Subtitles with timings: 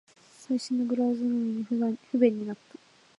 [0.39, 2.75] 最新のブラウザなのに不便になった